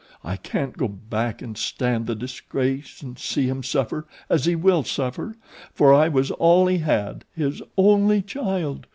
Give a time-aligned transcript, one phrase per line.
[0.23, 4.83] I can't go back and stand the disgrace and see him suffer, as he will
[4.83, 5.35] suffer,
[5.75, 8.87] for I was all he had his only child.